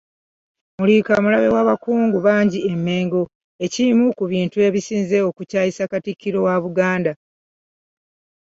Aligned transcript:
Muliika 0.77 1.13
mulabe 1.23 1.49
w’abakungu 1.55 2.17
bangi 2.27 2.59
e 2.71 2.73
Mengo 2.85 3.21
ekimu 3.65 4.05
ku 4.17 4.23
bintu 4.31 4.57
ebisinze 4.67 5.17
okukyayisa 5.29 5.83
Katikkiro 5.91 6.39
wa 6.47 6.55
Buganda 6.63 7.11